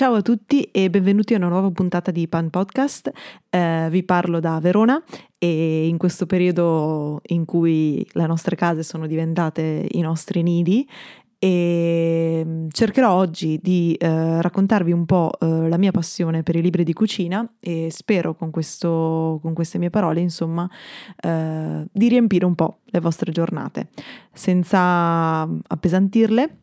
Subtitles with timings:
[0.00, 3.10] Ciao a tutti e benvenuti a una nuova puntata di Pan Podcast.
[3.50, 5.04] Eh, vi parlo da Verona
[5.36, 10.88] e in questo periodo in cui le nostre case sono diventate i nostri nidi
[11.38, 16.62] e mm, cercherò oggi di eh, raccontarvi un po' eh, la mia passione per i
[16.62, 20.66] libri di cucina e spero con, questo, con queste mie parole, insomma,
[21.22, 23.88] eh, di riempire un po' le vostre giornate
[24.32, 26.60] senza appesantirle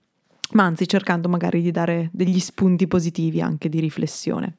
[0.52, 4.56] ma anzi cercando magari di dare degli spunti positivi anche di riflessione.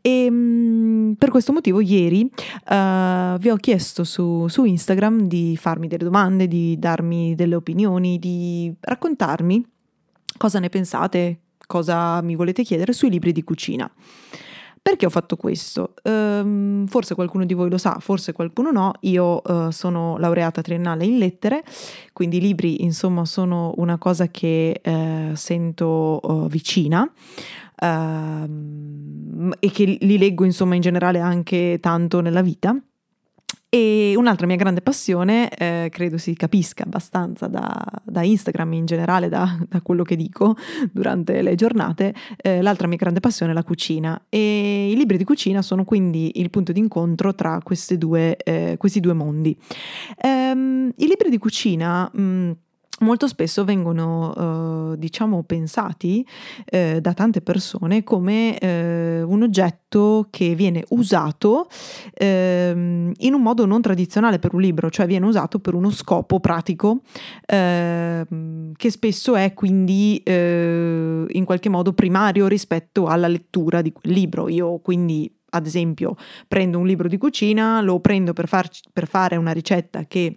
[0.00, 5.88] E mh, per questo motivo ieri uh, vi ho chiesto su, su Instagram di farmi
[5.88, 9.64] delle domande, di darmi delle opinioni, di raccontarmi
[10.36, 13.90] cosa ne pensate, cosa mi volete chiedere sui libri di cucina.
[14.86, 15.94] Perché ho fatto questo?
[16.04, 18.92] Um, forse qualcuno di voi lo sa, forse qualcuno no.
[19.00, 21.64] Io uh, sono laureata triennale in lettere,
[22.12, 27.02] quindi i libri insomma sono una cosa che uh, sento uh, vicina.
[27.82, 32.80] Uh, e che li leggo insomma in generale anche tanto nella vita
[33.68, 39.28] e un'altra mia grande passione, eh, credo si capisca abbastanza da, da Instagram in generale,
[39.28, 40.56] da, da, quello che dico
[40.92, 45.24] durante le giornate, eh, l'altra mia grande passione è la cucina e i libri di
[45.24, 47.60] cucina sono quindi il punto d'incontro tra
[47.98, 49.56] due, eh, questi due mondi.
[50.22, 52.10] Ehm, I libri di cucina...
[52.12, 52.52] Mh,
[53.00, 56.26] molto spesso vengono, eh, diciamo, pensati
[56.64, 61.68] eh, da tante persone come eh, un oggetto che viene usato
[62.14, 66.40] ehm, in un modo non tradizionale per un libro, cioè viene usato per uno scopo
[66.40, 67.00] pratico
[67.46, 74.12] ehm, che spesso è quindi eh, in qualche modo primario rispetto alla lettura di quel
[74.12, 74.48] libro.
[74.48, 76.16] Io quindi ad esempio
[76.48, 80.36] prendo un libro di cucina, lo prendo per, farci, per fare una ricetta che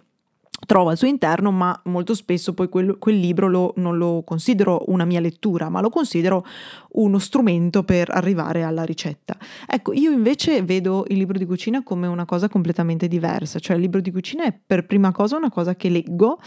[0.66, 4.84] trovo al suo interno, ma molto spesso poi quel, quel libro lo, non lo considero
[4.88, 6.44] una mia lettura, ma lo considero
[6.92, 9.36] uno strumento per arrivare alla ricetta.
[9.66, 13.82] Ecco, io invece vedo il libro di cucina come una cosa completamente diversa, cioè il
[13.82, 16.38] libro di cucina è per prima cosa una cosa che leggo,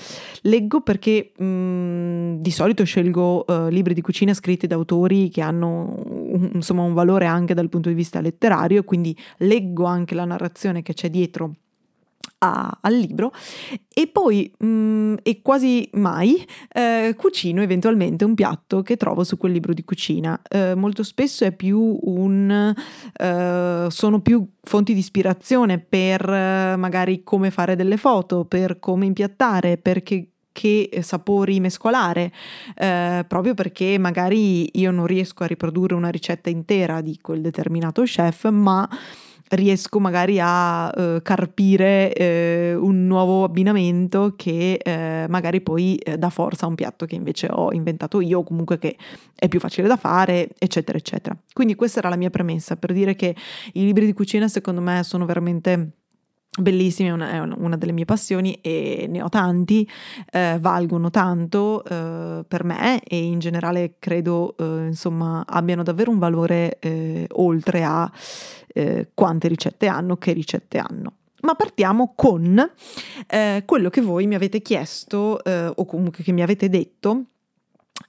[0.41, 5.41] leggo perché mh, mm, di solito scelgo uh, libri di cucina scritti da autori che
[5.41, 10.25] hanno un, insomma un valore anche dal punto di vista letterario, quindi leggo anche la
[10.25, 11.53] narrazione che c'è dietro
[12.39, 13.31] a, al libro
[13.94, 19.38] e poi mh, mm, e quasi mai eh, cucino eventualmente un piatto che trovo su
[19.38, 20.39] quel libro di cucina.
[20.50, 22.73] Eh, molto spesso è più un
[23.13, 29.06] eh, sono più fonti di ispirazione per eh, magari come fare delle foto, per come
[29.06, 32.31] impiattare, perché che sapori mescolare,
[32.75, 38.03] eh, proprio perché magari io non riesco a riprodurre una ricetta intera di quel determinato
[38.03, 38.88] chef, ma
[39.55, 42.13] riesco magari a uh, carpire
[42.75, 47.47] uh, un nuovo abbinamento che uh, magari poi dà forza a un piatto che invece
[47.51, 48.97] ho inventato io o comunque che
[49.35, 51.37] è più facile da fare, eccetera, eccetera.
[51.53, 53.35] Quindi questa era la mia premessa per dire che
[53.73, 56.02] i libri di cucina secondo me sono veramente
[56.59, 59.89] bellissimi, è una, è una, delle mie passioni e ne ho tanti,
[60.31, 66.19] eh, valgono tanto eh, per me e in generale credo eh, insomma abbiano davvero un
[66.19, 68.11] valore eh, oltre a
[68.67, 71.13] eh, quante ricette hanno, che ricette hanno.
[71.41, 72.71] Ma partiamo con
[73.27, 77.25] eh, quello che voi mi avete chiesto o comunque che mi avete detto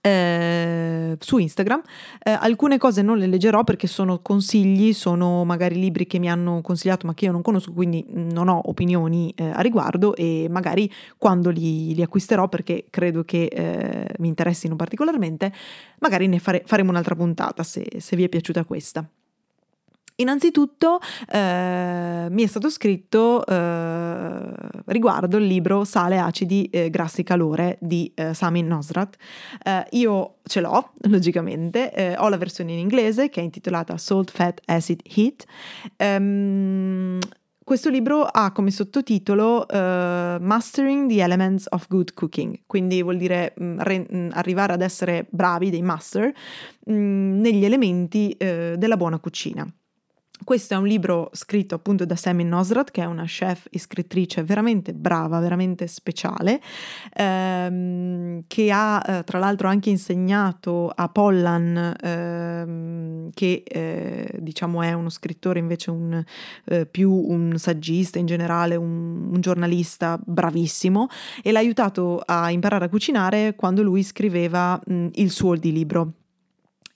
[0.00, 1.83] eh, su Instagram.
[2.22, 6.61] Eh, alcune cose non le leggerò perché sono consigli, sono magari libri che mi hanno
[6.62, 10.91] consigliato ma che io non conosco, quindi non ho opinioni eh, a riguardo e magari
[11.17, 15.53] quando li, li acquisterò perché credo che eh, mi interessino particolarmente,
[16.00, 19.09] magari ne fare, faremo un'altra puntata se, se vi è piaciuta questa.
[20.17, 24.55] Innanzitutto eh, mi è stato scritto eh,
[24.87, 29.17] riguardo il libro Sale, acidi, eh, grassi, calore di eh, Sami Nosrat.
[29.65, 34.31] Eh, io ce l'ho, logicamente, eh, ho la versione in inglese che è intitolata Salt,
[34.31, 35.45] Fat, Acid, Heat.
[35.99, 37.19] Um,
[37.65, 39.77] questo libro ha come sottotitolo uh,
[40.39, 44.75] Mastering the Elements of Good Cooking, quindi vuol dire mh, mm, re- mh, mm, arrivare
[44.75, 46.33] ad essere bravi, dei master,
[46.85, 49.67] mh, mm, negli elementi uh, della buona cucina.
[50.43, 54.43] Questo è un libro scritto appunto da Sammy Nosrat, che è una chef e scrittrice
[54.43, 56.61] veramente brava, veramente speciale,
[57.15, 64.93] ehm, che ha eh, tra l'altro anche insegnato a Pollan, ehm, che eh, diciamo è
[64.93, 66.23] uno scrittore invece un,
[66.65, 71.07] eh, più un saggista in generale, un, un giornalista bravissimo,
[71.43, 76.13] e l'ha aiutato a imparare a cucinare quando lui scriveva mh, il suo libro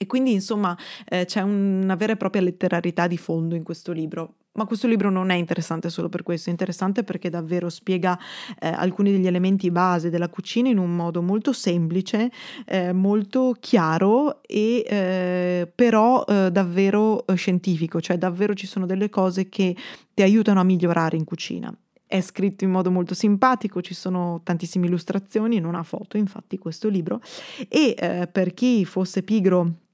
[0.01, 0.77] e quindi insomma
[1.09, 4.35] eh, c'è una vera e propria letterarietà di fondo in questo libro.
[4.53, 8.17] ma questo libro non è interessante solo per questo, è interessante perché davvero spiega
[8.59, 12.31] eh, alcuni degli elementi base della cucina in un modo molto semplice,
[12.65, 19.09] eh, molto chiaro e eh, però eh, davvero eh, scientifico, cioè davvero ci sono delle
[19.09, 19.75] cose che
[20.13, 21.73] ti aiutano a migliorare in cucina.
[22.05, 26.87] È scritto in modo molto simpatico, ci sono tantissime illustrazioni, non ha foto infatti questo
[26.87, 27.21] libro
[27.67, 29.87] e per chi fosse pigro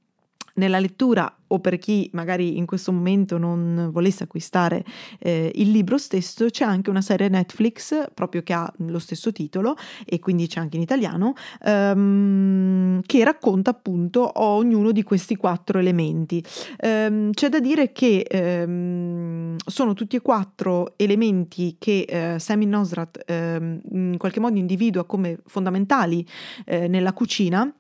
[0.56, 4.84] nella lettura o per chi magari in questo momento non volesse acquistare
[5.20, 9.76] eh, il libro stesso, c'è anche una serie Netflix proprio che ha lo stesso titolo
[10.06, 16.44] e quindi c'è anche in italiano, ehm, che racconta appunto ognuno di questi quattro elementi.
[16.78, 23.24] Ehm, c'è da dire che ehm, sono tutti e quattro elementi che eh, Sami Nosrat
[23.26, 26.26] ehm, in qualche modo individua come fondamentali
[26.66, 27.72] eh, nella cucina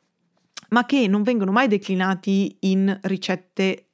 [0.69, 3.85] ma che non vengono mai declinati in ricette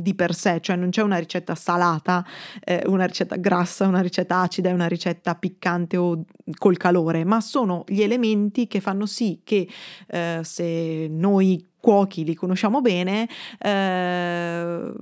[0.00, 2.24] di per sé, cioè non c'è una ricetta salata,
[2.64, 6.24] eh, una ricetta grassa, una ricetta acida una ricetta piccante o
[6.58, 9.68] col calore, ma sono gli elementi che fanno sì che
[10.08, 13.28] eh, se noi cuochi li conosciamo bene,
[13.58, 14.92] eh,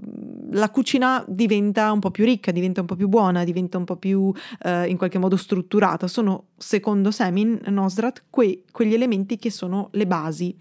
[0.50, 3.96] la cucina diventa un po' più ricca, diventa un po' più buona, diventa un po'
[3.96, 4.32] più
[4.62, 6.06] eh, in qualche modo strutturata.
[6.06, 10.56] Sono, secondo Semin Nosrat, que- quegli elementi che sono le basi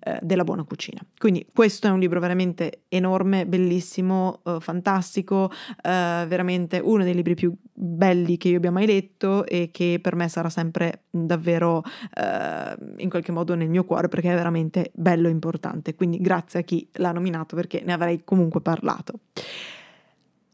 [0.00, 1.00] eh, della buona cucina.
[1.16, 7.34] Quindi questo è un libro veramente enorme, bellissimo, eh, fantastico, eh, veramente uno dei libri
[7.34, 11.84] più belli che io abbia mai letto e che per me sarà sempre davvero
[12.14, 16.18] eh, in qualche modo nel mio cuore perché è veramente bello e importante importante, quindi
[16.20, 19.20] grazie a chi l'ha nominato perché ne avrei comunque parlato.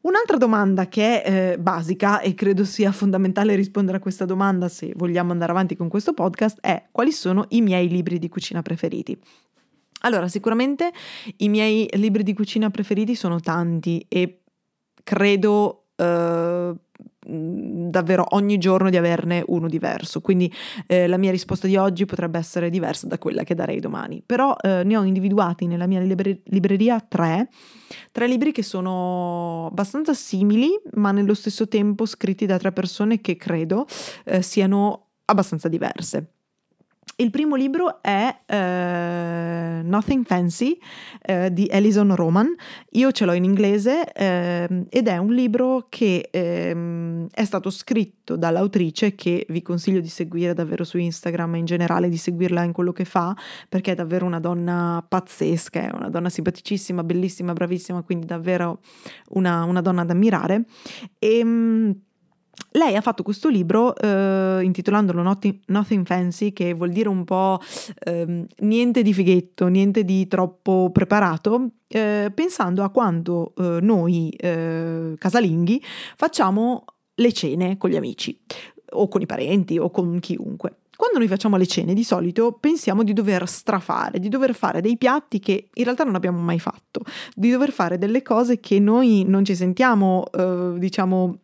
[0.01, 4.93] Un'altra domanda che è eh, basica e credo sia fondamentale rispondere a questa domanda se
[4.97, 9.19] vogliamo andare avanti con questo podcast è quali sono i miei libri di cucina preferiti?
[10.01, 10.93] Allora, sicuramente
[11.39, 14.43] i miei libri di cucina preferiti sono tanti e
[15.03, 16.75] credo eh,
[17.27, 20.21] davvero ogni giorno di averne uno diverso.
[20.21, 20.53] Quindi
[20.87, 24.23] eh, la mia risposta di oggi potrebbe essere diversa da quella che darei domani.
[24.25, 27.49] Però eh, ne ho individuati nella mia libre- libreria tre,
[28.13, 33.37] tre libri che sono abbastanza simili, ma nello stesso tempo scritti da tre persone che
[33.37, 33.87] credo
[34.25, 36.34] eh, siano abbastanza diverse.
[37.17, 40.77] Il primo libro è uh, Nothing Fancy
[41.29, 42.53] uh, di Alison Roman.
[42.93, 48.37] Io ce l'ho in inglese uh, ed è un libro che um, è stato scritto
[48.37, 52.93] dall'autrice che vi consiglio di seguire davvero su Instagram in generale di seguirla in quello
[52.93, 53.37] che fa
[53.69, 58.81] perché è davvero una donna pazzesca, è una donna simpaticissima, bellissima, bravissima, quindi davvero
[59.31, 60.65] una, una donna da ammirare.
[61.21, 61.95] E, um,
[62.77, 67.61] lei ha fatto questo libro eh, intitolandolo Nothing, Fancy, che vuol dire un po'
[68.01, 75.15] eh, niente di fighetto, niente di troppo preparato, eh, pensando a quando eh, noi eh,
[75.17, 75.83] casalinghi
[76.17, 76.85] facciamo
[77.15, 78.41] le cene con gli amici
[78.91, 80.79] o con i parenti o con chiunque.
[80.97, 84.97] Quando noi facciamo le cene, di solito pensiamo di dover strafare, di dover fare dei
[84.97, 87.03] piatti che in realtà non abbiamo mai fatto,
[87.35, 91.39] di dover fare delle cose che noi non ci sentiamo, eh, diciamo,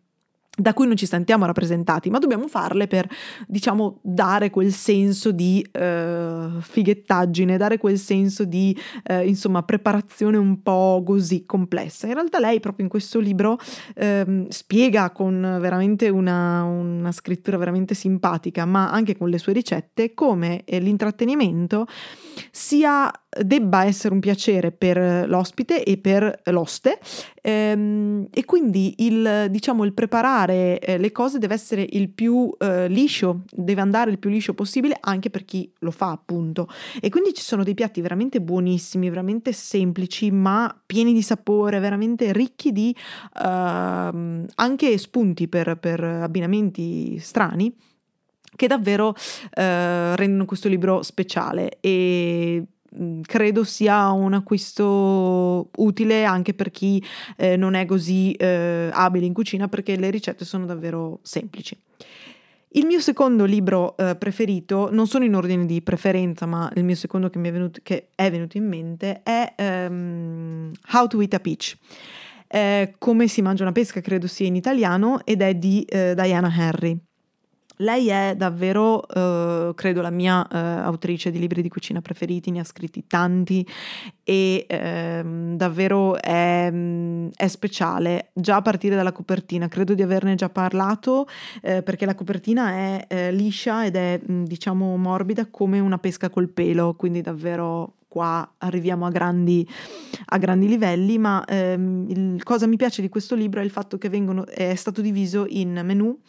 [0.61, 3.09] da cui non ci sentiamo rappresentati, ma dobbiamo farle per,
[3.47, 10.63] diciamo, dare quel senso di eh, fighettaggine, dare quel senso di, eh, insomma, preparazione un
[10.63, 12.07] po' così complessa.
[12.07, 13.59] In realtà lei proprio in questo libro
[13.95, 20.15] eh, spiega con veramente una, una, scrittura veramente simpatica, ma anche con le sue ricette,
[20.15, 21.87] come eh, l'intrattenimento
[22.51, 26.99] sia debba essere un piacere per l'ospite e per l'oste.
[27.43, 32.89] Ehm, e quindi il, diciamo, il preparare eh, le cose deve essere il più eh,
[32.89, 36.69] liscio, deve andare il più liscio possibile anche per chi lo fa appunto.
[37.01, 42.33] E quindi ci sono dei piatti veramente buonissimi, veramente semplici ma pieni di sapore, veramente
[42.33, 47.73] ricchi di uh, anche spunti per, per abbinamenti strani
[48.57, 49.15] che davvero
[49.55, 51.79] eh, rendono questo libro speciale.
[51.81, 52.63] E
[53.23, 57.03] credo sia un acquisto utile anche per chi
[57.37, 61.79] eh, non è così eh, abile in cucina perché le ricette sono davvero semplici.
[62.73, 66.95] Il mio secondo libro eh, preferito, non sono in ordine di preferenza, ma il mio
[66.95, 69.55] secondo che, mi è, venuto, che è venuto in mente è
[69.89, 71.77] um, How to Eat a Peach.
[72.99, 77.10] Come si mangia una pesca, credo sia in italiano, ed è di eh, Diana Harry.
[77.81, 82.61] Lei è davvero, eh, credo, la mia eh, autrice di libri di cucina preferiti, ne
[82.61, 83.67] ha scritti tanti
[84.23, 86.71] e ehm, davvero è,
[87.35, 91.27] è, speciale, già a partire dalla copertina, credo di averne già parlato
[91.63, 96.49] eh, perché la copertina è eh, liscia ed è diciamo morbida come una pesca col
[96.49, 99.65] pelo, quindi davvero qua arriviamo a grandi,
[100.27, 103.99] a grandi livelli, ma ehm, il, cosa mi piace di questo libro è il fatto
[103.99, 106.21] che vengono, è stato diviso in menu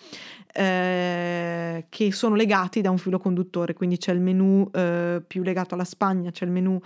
[0.54, 5.74] eh, che sono legati da un filo conduttore, quindi c'è il menu eh, più legato
[5.74, 6.80] alla Spagna, c'è il menu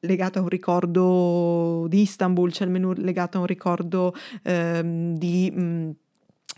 [0.00, 5.50] legato a un ricordo di Istanbul, c'è il menu legato a un ricordo ehm, di...
[5.50, 5.90] Mh,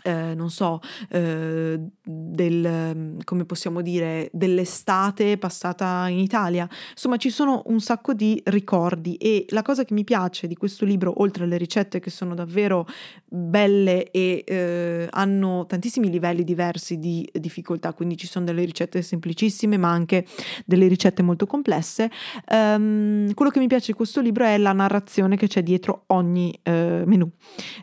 [0.03, 0.79] eh, non so,
[1.09, 6.67] eh, del, come possiamo dire, dell'estate passata in Italia.
[6.91, 10.85] Insomma, ci sono un sacco di ricordi e la cosa che mi piace di questo
[10.85, 12.87] libro, oltre alle ricette che sono davvero
[13.25, 19.77] belle e eh, hanno tantissimi livelli diversi di difficoltà, quindi ci sono delle ricette semplicissime,
[19.77, 20.25] ma anche
[20.65, 22.09] delle ricette molto complesse.
[22.51, 26.57] Um, quello che mi piace di questo libro è la narrazione che c'è dietro ogni
[26.63, 26.71] uh,
[27.05, 27.29] menù,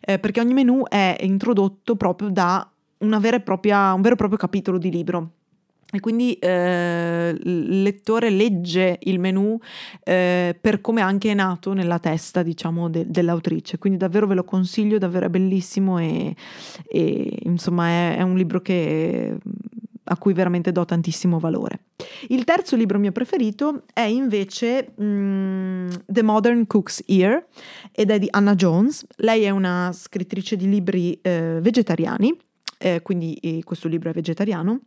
[0.01, 2.71] eh, perché ogni menù è introdotto proprio da
[3.21, 5.31] vera e propria, un vero e proprio capitolo di libro.
[5.93, 9.57] E quindi eh, il lettore legge il menu
[10.03, 13.79] eh, per come anche è nato nella testa, diciamo, de- dell'autrice.
[13.79, 16.35] Quindi davvero ve lo consiglio, davvero è bellissimo e,
[16.89, 19.37] e insomma è, è, un libro che,
[20.09, 21.81] a cui veramente do tantissimo valore.
[22.29, 27.45] Il terzo libro mio preferito è invece mm, The Modern Cook's Ear
[27.93, 29.07] ed è di Anna Jones.
[29.17, 32.37] Lei è una scrittrice di libri eh, vegetariani,
[32.79, 34.81] eh, quindi questo libro è vegetariano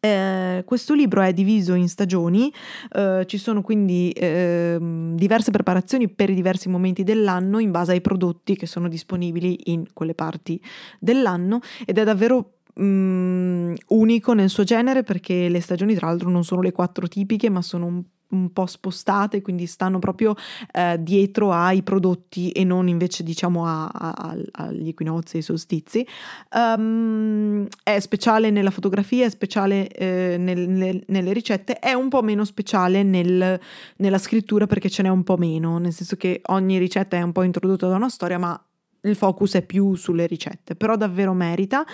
[0.00, 2.52] eh, questo libro è diviso in stagioni,
[2.92, 4.78] eh, ci sono quindi eh,
[5.14, 9.86] diverse preparazioni per i diversi momenti dell'anno in base ai prodotti che sono disponibili in
[9.92, 10.62] quelle parti
[11.00, 16.44] dell'anno ed è davvero mm, unico nel suo genere perché le stagioni tra l'altro non
[16.44, 20.34] sono le quattro tipiche ma sono un un po' spostate, quindi stanno proprio
[20.72, 26.06] eh, dietro ai prodotti e non invece diciamo a, a, agli equinozi e ai solstizi.
[26.52, 32.22] Um, è speciale nella fotografia, è speciale eh, nel, nel, nelle ricette, è un po'
[32.22, 33.58] meno speciale nel,
[33.96, 37.32] nella scrittura perché ce n'è un po' meno, nel senso che ogni ricetta è un
[37.32, 38.60] po' introdotta da una storia, ma
[39.02, 41.84] il focus è più sulle ricette, però davvero merita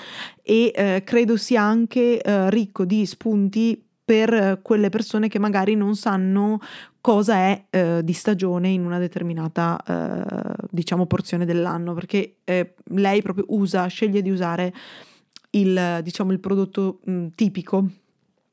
[0.43, 5.97] e eh, credo sia anche eh, ricco di spunti per quelle persone che magari non
[5.97, 6.61] sanno
[7.01, 13.23] cosa è eh, di stagione in una determinata eh, diciamo porzione dell'anno perché eh, lei
[13.23, 14.75] proprio usa sceglie di usare
[15.51, 17.89] il diciamo il prodotto mh, tipico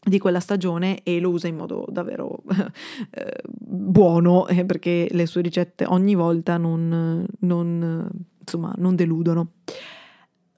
[0.04, 2.42] di quella stagione e lo usa in modo davvero
[3.12, 8.10] eh, buono eh, perché le sue ricette ogni volta non, non,
[8.52, 9.52] insomma, non deludono.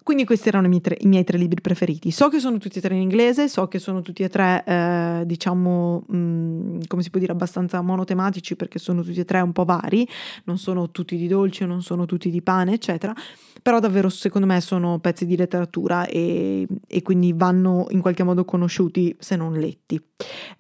[0.04, 2.12] Quindi questi erano i miei, tre, i miei, tre, libri preferiti.
[2.12, 5.24] So che sono tutti e tre in inglese, so che sono tutti e tre, eh,
[5.26, 9.54] diciamo, mh, mm, come si può dire, abbastanza monotematici perché sono tutti e tre un
[9.54, 10.06] po' vari,
[10.44, 13.14] non sono tutti di dolce, non sono tutti di pane, eccetera,
[13.62, 18.44] però davvero secondo me sono pezzi di letteratura e, e quindi vanno in qualche modo
[18.44, 20.04] conosciuti se non letti.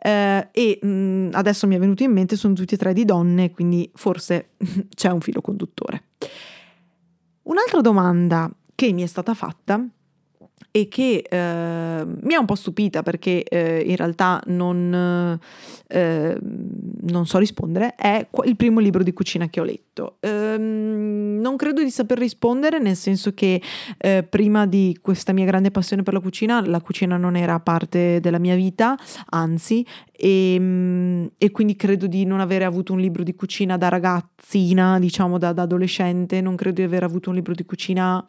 [0.01, 3.03] Eh, e mh, mm, adesso mi è venuto in mente, sono tutti e tre di
[3.03, 4.51] donne, quindi forse
[4.95, 6.03] c'è un filo conduttore.
[7.43, 9.85] Un'altra domanda che mi è stata fatta
[10.75, 15.39] e che eh, mi ha un po' stupita perché eh, in realtà non,
[15.87, 20.15] eh, non, so rispondere, è il primo libro di cucina che ho letto.
[20.21, 23.61] Ehm, non credo di saper rispondere, nel senso che
[23.99, 28.19] eh, prima di questa mia grande passione per la cucina, la cucina non era parte
[28.19, 28.97] della mia vita,
[29.29, 33.89] anzi, e, ehm, e quindi credo di non avere avuto un libro di cucina da
[33.89, 38.25] ragazzina, diciamo da, da adolescente, non credo di aver avuto un libro di cucina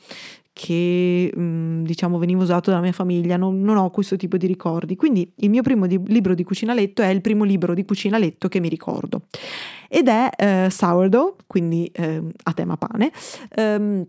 [0.55, 4.97] che mh, diciamo veniva usato dalla mia famiglia, non, non, ho questo tipo di ricordi.
[4.97, 8.17] Quindi il mio primo di, libro di cucina letto è il primo libro di cucina
[8.17, 9.27] letto che mi ricordo
[9.89, 13.13] ed è eh, Sourdough, quindi eh, a tema pane.
[13.57, 14.07] Um,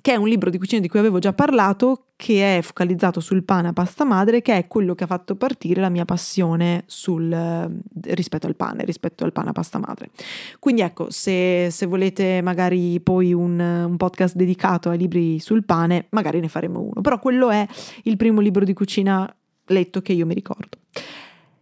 [0.00, 3.42] che è un libro di cucina di cui avevo già parlato, che è focalizzato sul
[3.42, 7.80] pane a pasta madre, che è quello che ha fatto partire la mia passione sul,
[8.04, 10.10] rispetto al pane, rispetto al pane a pasta madre.
[10.58, 16.06] Quindi ecco, se, se volete magari poi un, un, podcast dedicato ai libri sul pane,
[16.10, 17.66] magari ne faremo uno, però quello è
[18.04, 19.32] il primo libro di cucina
[19.66, 20.78] letto che io mi ricordo.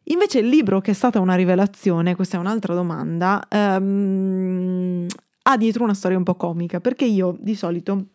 [0.09, 5.07] Invece il libro che è stata una rivelazione, questa è un'altra domanda, um,
[5.43, 8.09] ha dietro una storia un po' comica, perché io di solito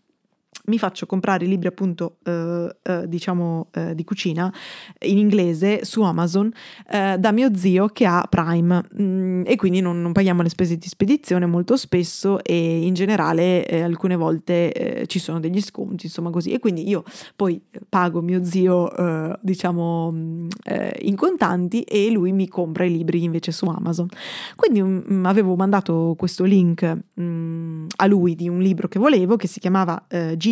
[0.69, 4.53] mi faccio comprare i libri appunto eh, eh, diciamo eh, di cucina
[5.01, 6.51] in inglese su Amazon
[6.89, 8.85] eh, da mio zio che ha Prime.
[9.01, 13.65] Mm, e quindi non, non, paghiamo le spese di spedizione molto spesso e in generale
[13.65, 16.51] eh, alcune volte eh, ci sono degli sconti insomma così.
[16.51, 17.03] E quindi io
[17.35, 20.47] poi pago mio zio diciamo mm,
[21.01, 24.07] in contanti e lui mi compra i libri invece su Amazon.
[24.55, 29.47] Quindi um, avevo mandato questo link um, a lui di un libro che volevo che
[29.47, 30.05] si chiamava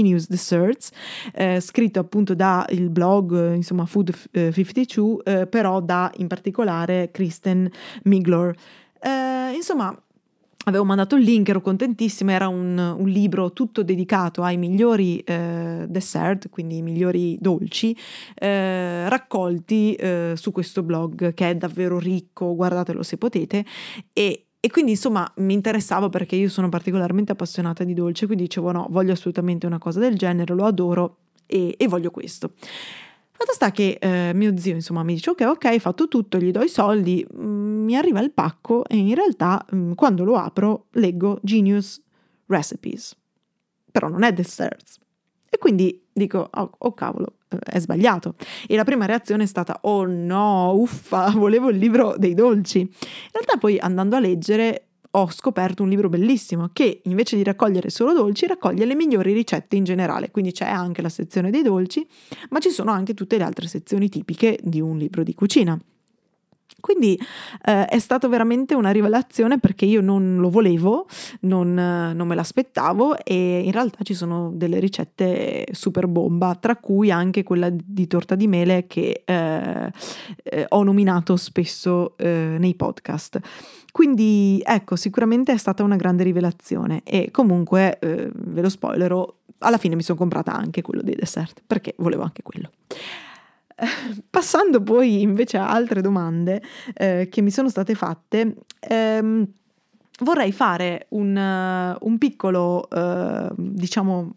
[0.07, 0.91] Genius Desserts,
[1.33, 7.09] eh, scritto appunto dal blog, eh, insomma, Food 52, eh, eh, però da in particolare
[7.11, 7.69] Kristen
[8.03, 8.55] Miglor.
[8.99, 9.95] Eh, insomma,
[10.65, 15.85] avevo mandato il link, ero contentissima, era un, un libro tutto dedicato ai migliori eh,
[15.87, 17.95] dessert, quindi i migliori dolci,
[18.35, 23.65] eh, raccolti eh, su questo blog che è davvero ricco, guardatelo se potete,
[24.13, 28.73] e, e quindi insomma mi interessava perché io sono particolarmente appassionata di dolce, quindi dicevo
[28.73, 32.51] no, voglio assolutamente una cosa del genere, lo adoro e, e voglio questo.
[33.31, 36.51] Fatto sta che eh, mio zio, insomma, mi dice: Ok, ok, hai fatto tutto, gli
[36.51, 40.87] do i soldi, mm, mi arriva il pacco e in realtà mm, quando lo apro
[40.91, 42.03] leggo Genius
[42.47, 43.15] Recipes.
[43.89, 44.99] Però non è desserts.
[45.49, 48.35] E quindi dico: Oh, oh cavolo, è sbagliato.
[48.67, 52.79] E la prima reazione è stata: Oh no, uffa, volevo il libro dei dolci.
[52.79, 52.89] In
[53.31, 58.13] realtà, poi andando a leggere, ho scoperto un libro bellissimo che invece di raccogliere solo
[58.13, 62.05] dolci raccoglie le migliori ricette in generale, quindi c'è anche la sezione dei dolci,
[62.49, 65.79] ma ci sono anche tutte le altre sezioni tipiche di un libro di cucina.
[66.79, 67.19] Quindi
[67.65, 71.07] eh, è stata veramente una rivelazione perché io non lo volevo,
[71.41, 77.09] non, non, me l'aspettavo e in realtà ci sono delle ricette super bomba, tra cui
[77.09, 79.91] anche quella di torta di mele che eh,
[80.43, 83.39] eh, ho nominato spesso eh, nei podcast.
[83.91, 89.77] Quindi ecco, sicuramente è stata una grande rivelazione e comunque eh, ve lo spoilerò, alla
[89.77, 92.69] fine mi sono comprata anche quello dei dessert perché volevo anche quello.
[94.29, 96.61] Passando poi invece a altre domande
[96.93, 99.47] eh, che mi sono state fatte, ehm,
[100.21, 104.35] vorrei fare un, un piccolo, uh, diciamo,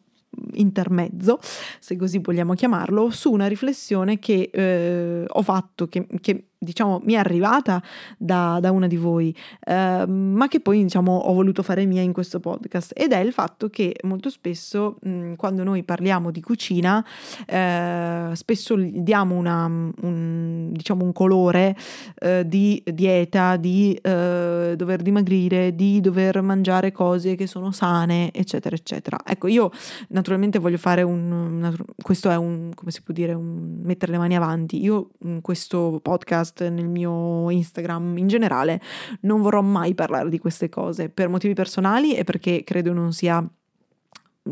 [0.54, 1.38] intermezzo,
[1.78, 7.14] se così vogliamo chiamarlo, su una riflessione che eh, ho fatto, che, che diciamo mi
[7.14, 7.82] è arrivata
[8.18, 12.12] da, da una di voi, eh, ma che poi diciamo ho voluto fare mia in
[12.12, 17.04] questo podcast ed è il fatto che molto spesso mh, quando noi parliamo di cucina
[17.46, 21.76] eh, spesso diamo una, un, diciamo un colore
[22.16, 28.76] eh, di dieta, di eh, dover dimagrire, di dover mangiare cose che sono sane, eccetera,
[28.76, 29.18] eccetera.
[29.24, 29.70] Ecco, io
[30.08, 34.18] naturalmente voglio fare un, una, questo è un, come si può dire, un mettere le
[34.18, 34.82] mani avanti.
[34.82, 38.80] Io in questo podcast post, nel mio Instagram in generale,
[39.20, 43.46] non vorrò mai parlare di queste cose per motivi personali e perché credo non sia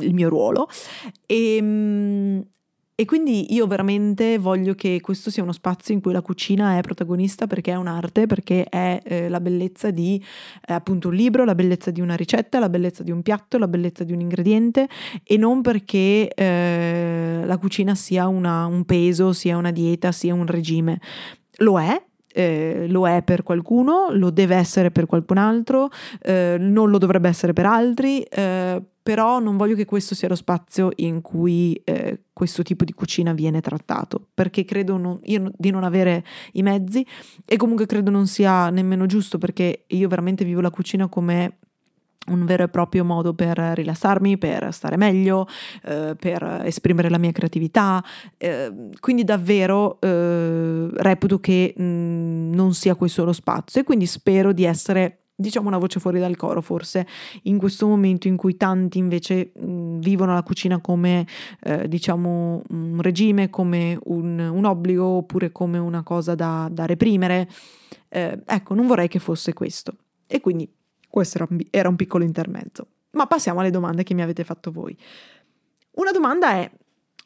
[0.01, 0.69] il mio ruolo.
[1.27, 2.45] E, ehm,
[3.01, 6.81] e quindi io veramente voglio che questo sia uno spazio in cui la cucina è
[6.81, 10.21] protagonista perché è un'arte, perché è eh, la bellezza di
[10.67, 13.69] eh, appunto un libro, la bellezza di una ricetta, la bellezza di un piatto, la
[13.69, 14.89] bellezza di un ingrediente
[15.23, 20.47] e non perché eh, la cucina sia una, un peso, sia una dieta, sia un
[20.47, 21.01] regime.
[21.59, 25.91] Lo è, eh, lo è per qualcuno, lo deve essere per qualcun altro,
[26.23, 30.35] eh, non lo dovrebbe essere per altri, eh, però non voglio che questo sia lo
[30.35, 35.71] spazio in cui eh, questo tipo di cucina viene trattato, perché credo non, io di
[35.71, 37.05] non avere i mezzi
[37.45, 41.57] e comunque credo non sia nemmeno giusto perché io veramente vivo la cucina come
[42.29, 45.47] un vero e proprio modo per rilassarmi, per stare meglio,
[45.85, 48.03] eh, per esprimere la mia creatività.
[48.37, 54.07] Eh, quindi davvero eh, reputo che mh, mm, non sia questo lo spazio e quindi
[54.07, 57.07] spero di essere diciamo una voce fuori dal coro forse
[57.43, 61.27] in questo momento in cui tanti invece mh, mm, vivono la cucina come
[61.63, 67.49] eh, diciamo un regime, come un, un, obbligo oppure come una cosa da, da reprimere.
[68.09, 69.95] Eh, ecco, non vorrei che fosse questo.
[70.27, 70.69] E quindi
[71.09, 72.87] questo era un, era un piccolo intermezzo.
[73.13, 74.97] Ma passiamo alle domande che mi avete fatto voi.
[75.93, 76.71] Una domanda è: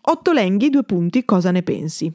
[0.02, 2.12] Ottolenghi, due punti, cosa ne pensi?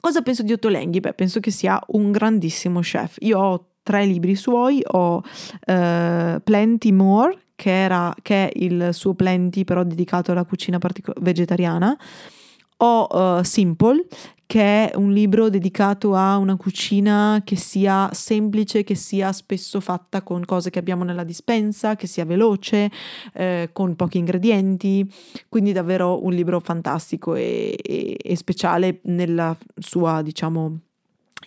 [0.00, 1.00] Cosa penso di Ottolenghi?
[1.00, 3.16] Beh, penso che sia un grandissimo chef.
[3.20, 9.14] Io ho tre libri suoi, ho uh, Plenty More, che, era, che, è il suo
[9.14, 11.96] Plenty però dedicato alla cucina partico- vegetariana,
[12.78, 14.06] ho uh, Simple,
[14.46, 20.22] che è un libro dedicato a una cucina che sia semplice, che sia spesso fatta
[20.22, 22.90] con cose che abbiamo nella dispensa, che sia veloce,
[23.32, 25.10] eh, con pochi ingredienti,
[25.48, 30.78] quindi davvero un libro fantastico e, e, e speciale nella sua, diciamo,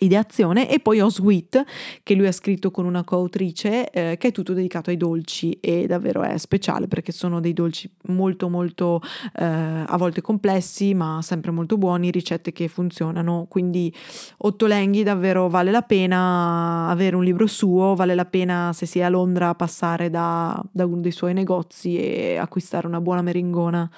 [0.00, 1.64] ideazione e poi ho Sweet
[2.02, 5.86] che lui ha scritto con una coautrice eh, che è tutto dedicato ai dolci e
[5.86, 9.00] davvero è speciale perché sono dei dolci molto molto
[9.36, 13.46] eh, a volte complessi ma sempre molto buoni, ricette che funzionano.
[13.48, 13.92] Quindi
[14.38, 19.02] Ottolenghi davvero vale la pena avere un libro suo, vale la pena se si è
[19.02, 23.90] a Londra passare da, da uno dei suoi negozi e acquistare una buona meringona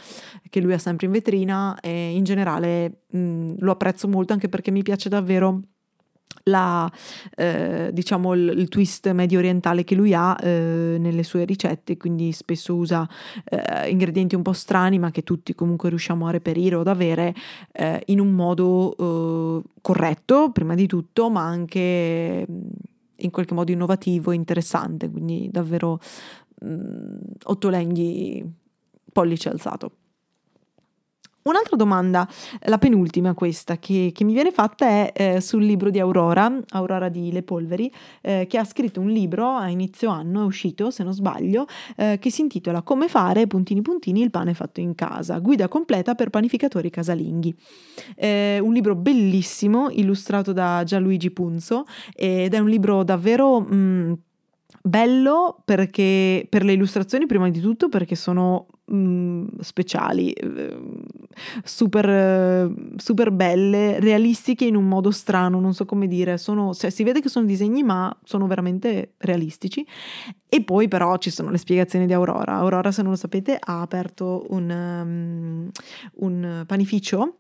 [0.49, 4.71] che lui ha sempre in vetrina e in generale mh, lo apprezzo molto anche perché
[4.71, 5.61] mi piace davvero
[6.45, 6.91] la,
[7.37, 12.33] eh, diciamo il, il, twist medio orientale che lui ha eh, nelle sue ricette, quindi
[12.33, 13.09] spesso usa
[13.45, 17.35] eh, ingredienti un po' strani ma che tutti comunque riusciamo a reperire o ad avere
[17.73, 22.47] eh, in un modo eh, corretto prima di tutto ma anche
[23.23, 26.01] in qualche modo innovativo e interessante, quindi davvero
[26.61, 28.45] mh, mm, ottolenghi
[29.13, 29.93] pollice alzato.
[31.43, 32.29] Un'altra domanda,
[32.67, 37.09] la penultima questa, che, che mi viene fatta è eh, sul libro di Aurora, Aurora
[37.09, 41.03] di Le Polveri, eh, che ha scritto un libro a inizio anno, è uscito se
[41.03, 45.39] non sbaglio, eh, che si intitola Come fare, puntini puntini, il pane fatto in casa,
[45.39, 47.57] guida completa per panificatori casalinghi.
[48.19, 53.61] un libro bellissimo, illustrato da Gianluigi Punzo, ed è un libro davvero...
[53.61, 54.13] Mh, mm,
[54.83, 61.03] bello perché per le illustrazioni prima di tutto perché sono mm, speciali, ehm,
[61.63, 67.05] super, super belle, realistiche in un modo strano, non so come dire, sono, cioè, si
[67.05, 69.87] vede che sono disegni ma sono veramente realistici.
[70.49, 72.55] E poi però ci sono le spiegazioni di Aurora.
[72.55, 75.71] Aurora, se non lo sapete, ha aperto un, um,
[76.15, 77.37] un panificio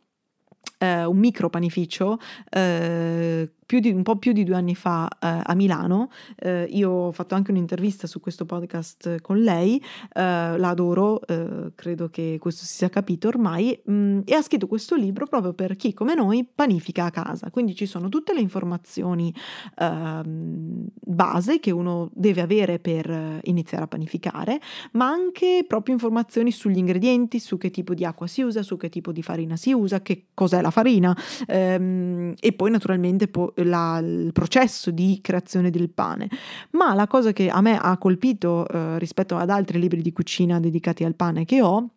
[0.78, 2.18] eh, un micro panificio
[2.50, 6.10] eh, di, un po' più di due anni fa eh, a Milano.
[6.36, 11.72] Eh, io ho fatto anche un'intervista su questo podcast con lei, eh, la adoro, eh,
[11.74, 15.52] credo che questo si sia capito ormai, mh, mm, e ha scritto questo libro proprio
[15.52, 17.50] per chi come noi panifica a casa.
[17.50, 19.32] Quindi ci sono tutte le informazioni
[19.78, 24.60] ehm, base che uno deve avere per iniziare a panificare,
[24.92, 28.88] ma anche proprio informazioni sugli ingredienti, su che tipo di acqua si usa, su che
[28.88, 33.98] tipo di farina si usa, che cos'è la farina ehm, e poi naturalmente po- la,
[33.98, 36.28] il processo di creazione del pane.
[36.70, 40.60] Ma la cosa che a me ha colpito eh, rispetto ad altri libri di cucina
[40.60, 41.90] dedicati al pane che ho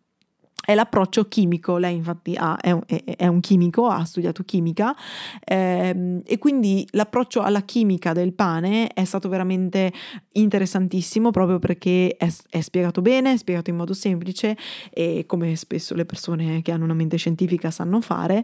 [0.64, 4.96] è l'approccio chimico, lei infatti ha, è, un, è, un, chimico, ha studiato chimica
[5.44, 9.92] ehm, e quindi l'approccio alla chimica del pane è stato veramente
[10.32, 14.56] interessantissimo proprio perché è, è, spiegato bene, è spiegato in modo semplice
[14.90, 18.42] e come spesso le persone che hanno una mente scientifica sanno fare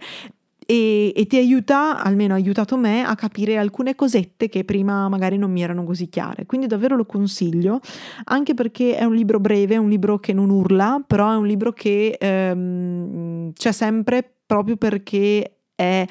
[0.71, 5.37] e, e, ti aiuta, almeno ha aiutato me, a capire alcune cosette che prima magari
[5.37, 6.47] non mi erano così chiare.
[6.47, 7.81] Quindi davvero lo consiglio,
[8.27, 11.47] anche perché è un libro breve, è un libro che non urla, però è un
[11.47, 16.05] libro che ehm, c'è sempre proprio perché è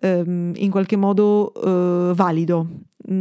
[0.00, 2.68] ehm, in qualche modo eh, valido.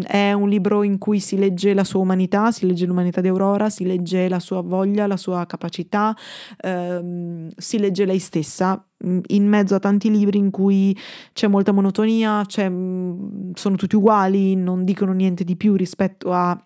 [0.08, 3.69] È un libro in cui si legge la sua umanità, si legge l'umanità di Aurora,
[3.69, 6.15] si legge la sua voglia, la sua capacità,
[6.62, 8.84] ehm, si legge lei stessa
[9.28, 10.98] in mezzo a tanti libri in cui
[11.34, 16.60] c'è molta monotonia, c'è, sono tutti uguali, non dicono niente di più rispetto a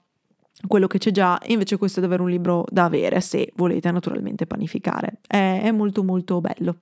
[0.67, 4.45] quello che c'è già, invece questo è davvero un libro da avere se volete naturalmente
[4.45, 5.19] panificare.
[5.27, 6.77] È, è molto molto bello.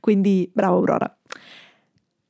[0.00, 1.16] Quindi bravo Aurora.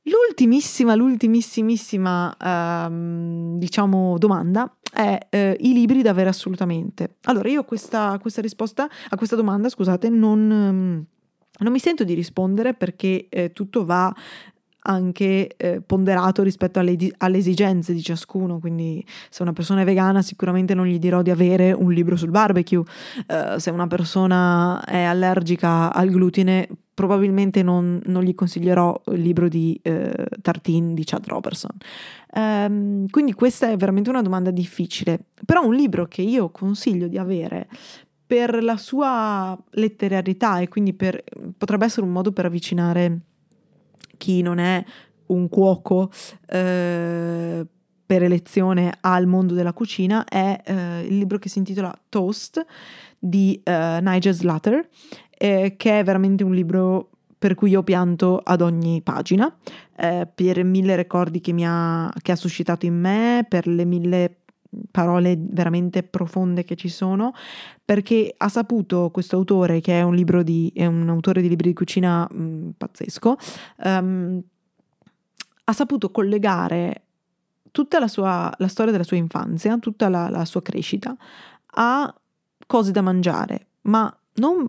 [0.03, 7.15] L'ultimissima, l'ultimissimissima, ehm, diciamo, domanda è eh, i libri da avere assolutamente.
[7.23, 10.49] Allora, io questa, questa risposta, a questa domanda, scusate, non...
[10.49, 11.05] Um,
[11.59, 14.13] non mi sento di rispondere perché eh, tutto va
[14.85, 20.21] anche eh, ponderato rispetto alle, alle, esigenze di ciascuno, quindi se una persona è vegana
[20.21, 22.83] sicuramente non gli dirò di avere un libro sul barbecue,
[23.27, 29.47] eh, se una persona è allergica al glutine probabilmente non, non gli consiglierò il libro
[29.47, 31.75] di eh, Tartine di Chad Robertson.
[32.35, 37.17] Um, quindi questa è veramente una domanda difficile, però un libro che io consiglio di
[37.17, 37.67] avere
[38.25, 41.23] per la sua letterarità e quindi per,
[41.57, 43.19] potrebbe essere un modo per avvicinare
[44.17, 44.83] chi non è
[45.27, 46.09] un cuoco
[46.47, 47.65] eh,
[48.05, 52.63] per elezione al mondo della cucina è eh, il libro che si intitola Toast
[53.17, 54.87] di eh, Nigel Slater,
[55.43, 59.53] eh, che è veramente un libro per cui io pianto ad ogni pagina,
[59.97, 64.37] eh, per mille ricordi che, ha, che ha suscitato in me, per le mille
[64.89, 67.33] parole veramente profonde che ci sono,
[67.83, 71.67] perché ha saputo questo autore, che è un, libro di, è un autore di libri
[71.67, 73.35] di cucina mh, mm, pazzesco,
[73.83, 74.41] um,
[75.65, 77.01] ha saputo collegare
[77.69, 81.13] tutta la, sua, la storia della sua infanzia, tutta la, la sua crescita
[81.75, 82.15] a
[82.65, 84.65] cose da mangiare, ma non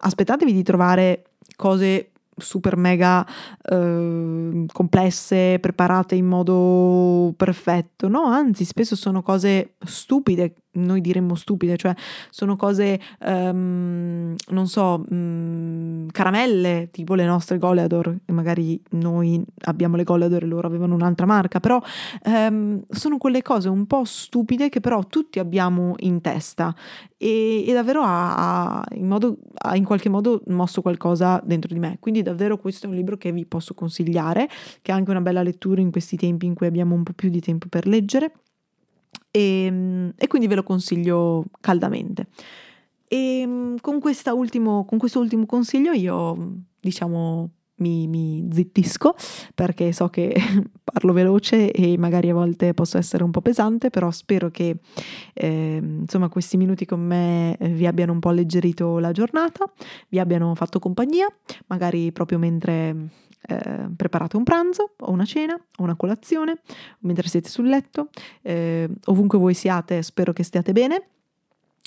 [0.00, 1.24] aspettatevi di trovare
[1.56, 3.26] cose super mega
[3.62, 11.76] eh, complesse, preparate in modo perfetto, no, anzi spesso sono cose stupide noi diremmo stupide,
[11.76, 11.94] cioè
[12.30, 19.96] sono cose, um, non so, um, caramelle, tipo le nostre Goleador, e magari noi abbiamo
[19.96, 21.80] le Goleador e loro avevano un'altra marca, però
[22.24, 26.74] um, sono quelle cose un po' stupide che però tutti abbiamo in testa
[27.16, 31.80] e, e davvero ha, ha, in modo, ha in qualche modo mosso qualcosa dentro di
[31.80, 31.96] me.
[32.00, 34.48] Quindi davvero questo è un libro che vi posso consigliare,
[34.80, 37.28] che è anche una bella lettura in questi tempi in cui abbiamo un po' più
[37.28, 38.32] di tempo per leggere
[39.30, 42.26] e, ehm, e quindi ve lo consiglio caldamente.
[43.08, 44.00] E ehm, con,
[44.34, 49.14] ultimo, con questo ultimo consiglio io, diciamo, mi, mi zittisco
[49.54, 50.34] perché so che
[50.82, 54.78] parlo veloce e magari a volte posso essere un po' pesante, però spero che
[55.34, 59.70] eh, insomma questi minuti con me vi abbiano un po' alleggerito la giornata,
[60.08, 61.26] vi abbiano fatto compagnia,
[61.66, 66.60] magari proprio mentre eh, preparate un pranzo o una cena o una colazione,
[67.00, 68.10] mentre siete sul letto,
[68.42, 71.08] eh, ovunque voi siate spero che stiate bene.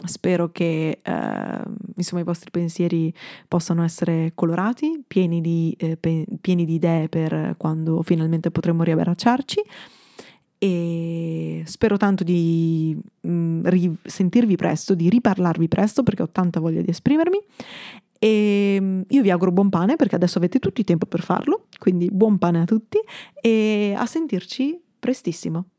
[0.03, 1.61] Spero che eh,
[1.95, 3.13] insomma, i vostri pensieri
[3.47, 9.61] possano essere colorati, pieni di, eh, pe- pieni di idee per quando finalmente potremo riabbracciarci.
[10.57, 16.59] E spero tanto di mh, mm, ri- sentirvi presto, di riparlarvi presto perché ho tanta
[16.59, 17.39] voglia di esprimermi
[18.23, 21.65] e mm, io vi auguro buon pane perché adesso avete tutto il tempo per farlo,
[21.79, 22.99] quindi buon pane a tutti
[23.41, 25.70] e a sentirci prestissimo.